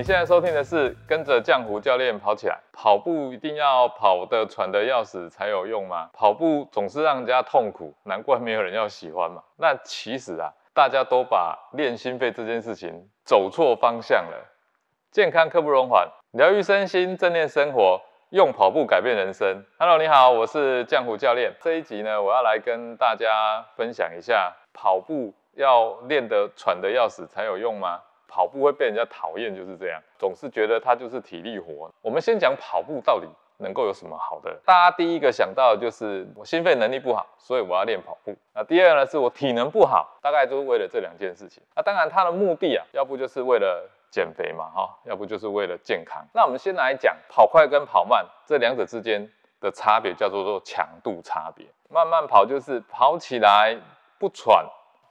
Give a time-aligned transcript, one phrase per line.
[0.00, 2.58] 你现在收听的是跟着浆糊教练跑起来。
[2.72, 6.08] 跑步一定要跑得喘得要死才有用吗？
[6.14, 9.42] 跑步总是让人家痛苦，难怪没有人要喜欢嘛。
[9.58, 14.38] 那其实啊，大家都把练心肺这件事情走错方向了。
[15.10, 19.62] 健康刻不容缓，疗愈身心，正念生活，用跑步改变人生。
[19.78, 21.52] Hello，你好，我是浆糊教练。
[21.60, 28.00] 这一集呢，我要来跟大家分享一下，跑步要练得喘得要死才有用吗？
[28.30, 31.90] 跑步会被人家讨厌，就是这样，总是觉得它就是体力活。
[32.00, 33.26] 我们先讲跑步到底
[33.58, 34.56] 能够有什么好的？
[34.64, 38.34] 大家第一个想到的就是我心肺能力不好，所以我要练跑步。
[38.54, 41.60] 那第二呢，是我体能不好，大概就是为了这两件事情。
[41.74, 46.24] 那当然，它的目的啊，要不就是为了减肥嘛，哈，要不就是为了健康。
[46.32, 49.28] 那我们先来讲跑快跟跑慢这两者之间
[49.60, 51.66] 的差别，叫做做强度差别。
[51.90, 53.76] 慢慢跑就是跑起来
[54.18, 54.64] 不喘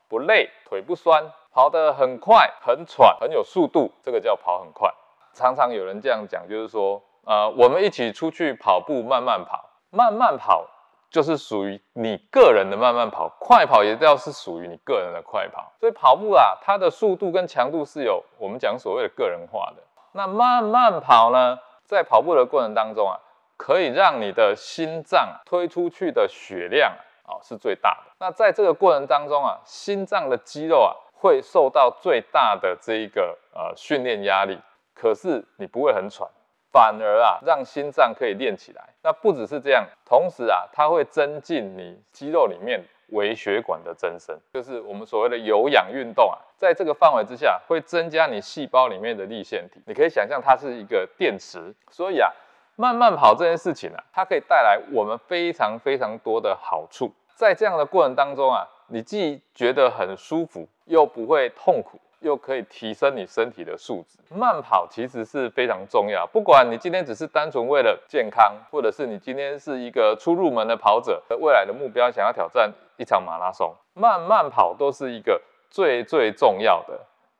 [0.08, 1.24] 不累，腿不酸。
[1.52, 4.94] 跑得很快，很喘，很有速度，这个叫跑很快。
[5.34, 10.66] 常常有人这样讲，就是说，呃，我们一起出去跑步，慢慢跑，慢慢跑
[11.10, 15.72] 就是属于你个人的慢慢跑，快跑也要是属于你个人的快跑。
[15.80, 19.84] 所以跑步啊，它的速度跟强度是有我们讲所谓的个人化的。
[20.12, 23.18] 那慢慢跑呢，在跑步的过程当中啊，
[23.58, 26.92] 可以让你的心脏推出去的血量
[27.24, 28.12] 啊是最大的。
[28.20, 30.94] 那在这个过程当中啊，心脏的肌肉啊。
[31.22, 34.58] 会受到最大的这一个呃训练压力，
[34.94, 36.26] 可是你不会很喘，
[36.72, 38.90] 反而啊让心脏可以练起来。
[39.04, 49.82] 那不只是这样，同时啊它会增进你肌肉里面微血管的增生，就是我们所谓的有氧运动啊，在这个范围之下会增加你细胞里面的立腺体。
[49.86, 52.32] 你可以想象它是一个电池，所以啊
[52.78, 57.14] 慢慢跑这件事情啊，它可以带来我们非常非常多的好处。
[57.36, 60.68] 在这样的过程当中啊，你既觉得很舒服。
[60.90, 64.18] 又不会痛苦，又可以提升你身体的素质。
[64.36, 75.40] 慢跑其实是非常重要，不管你今天只是单纯为了健康，或者是你今天是一个初入门的跑者，未来的目标想要挑战一场马拉松，慢慢跑都是一个
[75.70, 77.00] 最最重要的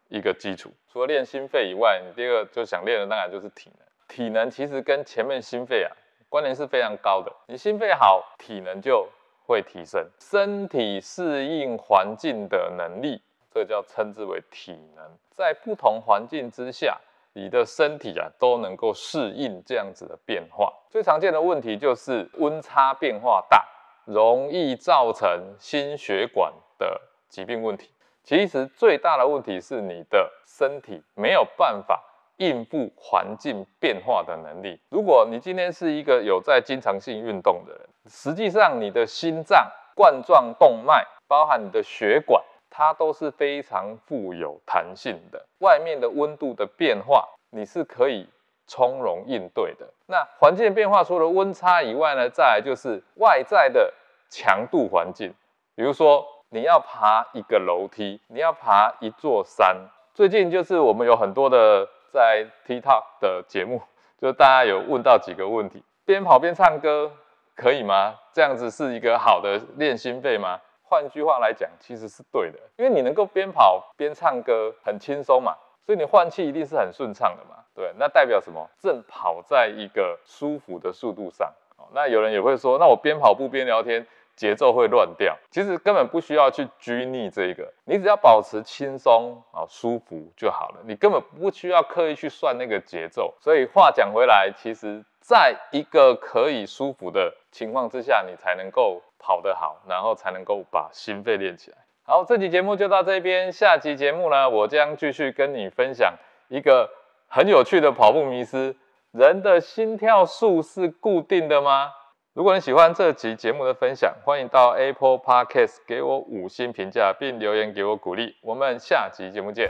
[0.10, 0.72] 一个基础。
[0.88, 3.88] 除了练心肺以外，你第二个就想练的当然就是体能。
[4.08, 5.92] 体能其实跟前面心肺啊
[6.30, 9.10] 关联是非常高的，你心肺好，体能就
[9.50, 13.20] 会提升，身体适应环境的能力。
[13.52, 16.96] 这叫称之为体能，在不同环境之下，
[17.34, 20.72] 你的身体啊都能够适应这样子的变化。
[20.88, 23.68] 最常见的问题就是温差变化大，
[24.06, 27.90] 容易造成心血管的疾病问题。
[28.24, 32.00] 其实最大的问题是你的身体没有办法
[32.40, 34.78] 应付环境变化的能力。
[34.90, 42.44] 如果你今天是一个有在经常性运动的人，实际上你的心脏冠状动脉，包含你的血管。
[42.72, 48.30] 它都是非常富有弹性的，外面的温度的变化，你是可以
[48.68, 49.92] 从容应对的。
[50.06, 53.92] 那环境变化除了温差以外呢，再来就是外在的
[54.30, 55.34] 强度环境，
[55.76, 59.76] 比如说你要爬一个楼梯，你要爬一座山。
[60.14, 63.82] 最近就是我们有很多的在 TikTok 的节目，
[64.20, 67.12] 就大家有问到几个问题：边跑边唱歌
[67.56, 68.16] 可以吗？
[68.34, 70.60] 这样子是一个好的练心肺吗？
[70.84, 75.56] 换句话来讲，其实是对的，因为你能够边跑边唱歌，很轻松嘛，
[75.86, 77.64] 所以你换气一定是很顺畅的嘛。
[77.76, 78.68] 对，那代表什么？
[78.80, 81.48] 正跑在一个舒服的速度上。
[81.78, 84.06] 哦那有人也会说，那我边跑步边聊天，
[84.40, 85.38] 节奏会乱掉。
[85.52, 90.78] 其实根本不需要去拘泥这个，你只要保持轻松啊舒服就好了。
[90.86, 93.36] 你根本不需要刻意去算那个节奏。
[93.42, 99.02] 所以话讲回来，其实在一个可以舒服的情况之下，你才能够。
[99.22, 101.78] 跑得好，然后才能够把心肺练起来。
[102.04, 106.14] 好，这期节目就到这边，下期节目呢，我将继续跟你分享
[106.48, 106.90] 一个
[107.28, 108.78] 很有趣的跑步迷思：
[109.12, 111.92] 人的心跳数是固定的吗？
[112.40, 118.38] 如果你喜欢这期节目的分享，欢迎到 Apple Podcast 给我五星评价，并留言给我鼓励。
[118.40, 119.70] 我们下期节目见。